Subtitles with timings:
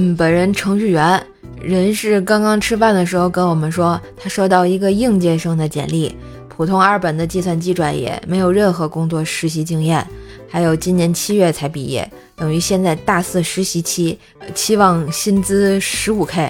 [0.00, 1.20] 嗯，本人程序员，
[1.60, 6.14] 人事刚刚吃饭的时候跟我们说，他收到一个应届生的简历，
[6.48, 10.06] 普通二本的计算机专业，没有任何工作实习经验，
[10.48, 14.16] 还有今年七月才毕业，等于现在大四实习期，
[14.54, 16.48] 期望薪资十五 K。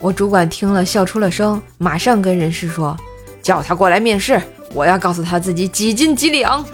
[0.00, 2.96] 我主管听了笑出了声，马上跟人事说，
[3.40, 4.42] 叫他过来面试，
[4.74, 6.64] 我要告诉他自己几斤几两。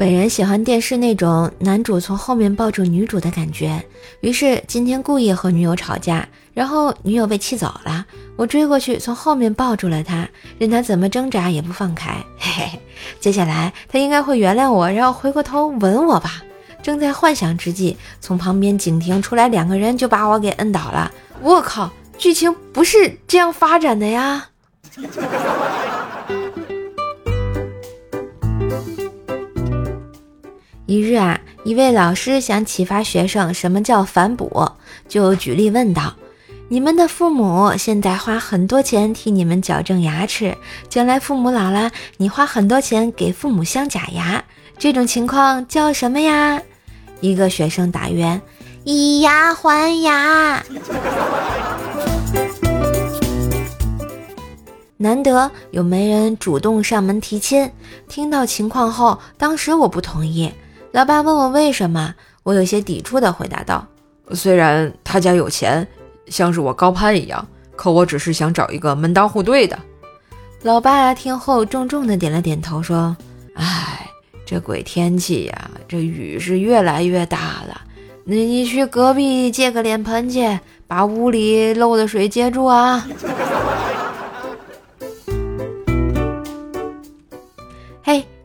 [0.00, 3.84] 本人喜欢电视那种男主从后面抱住女主的感觉，
[4.22, 12.16] 于是今天故意和女友吵架，然后女友被气走了，我追过去从后面抱住了她，任她怎么挣扎也不放开。
[12.38, 12.80] 嘿嘿，
[13.20, 16.42] 接下来她应该会原谅我，然后回过头吻我吧。
[16.82, 21.12] 正在幻想之际，从旁边警亭出来两个人就把我给摁倒了。
[21.42, 24.46] 我靠，剧情不是这样发展的呀！
[30.90, 34.72] 一日啊，一位老师想启发学生什么叫反哺，
[35.08, 36.16] 就举例问道
[36.68, 44.42] ：“你们的父母现在花很多钱替你们矫正牙齿，将来父母老了，你花很多钱给父母镶假牙，
[44.78, 46.60] 这种情况叫什么呀？”
[47.22, 48.40] 一个学生答曰
[48.82, 50.60] ：“以牙还牙。”
[54.96, 57.70] 难得有媒人主动上门提亲，
[58.08, 60.52] 听到情况后，当时我不同意。
[60.92, 63.86] 老爸问我为什么，我有些抵触的回答道
[64.34, 65.86] ：“虽然他家有钱，
[66.26, 69.78] 像是我高攀一样，可我只是想找一个门当户对的。”
[70.62, 73.16] 老爸听后重重的点了点头，说
[73.54, 74.04] ：“哎，
[74.44, 77.82] 这鬼天气呀，这雨是越来越大了。
[78.24, 83.06] 你你去隔壁借个脸盆去，把屋里漏的水接住啊。”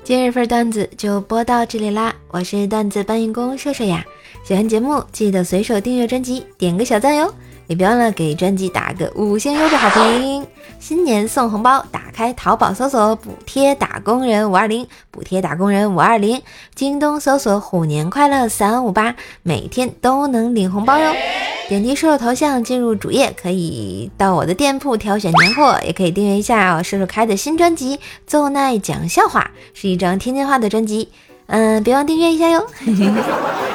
[0.06, 4.06] 今日份段子就播到这里啦，我是段子搬运工帅帅呀。
[4.44, 7.34] 喜欢节目记得随手订阅专辑，点个小赞哟，
[7.67, 10.45] 也别忘了给专辑打个五星优质好评。
[10.80, 16.42] 新年送红包，打开淘宝搜索“补贴打工人五二零”，补贴打工人五二零。
[16.76, 21.11] 京东搜索“虎年快乐三五八”，每天都能领红包哟。
[21.67, 27.97] 点击射手头像进入主页，可以到我的店铺挑选年货，也可以订阅一下射手开的新专辑
[28.27, 29.49] 《奏奈讲笑话》，
[29.80, 31.09] 是一张天津话的专辑，
[31.47, 32.67] 嗯，别忘订阅一下哟。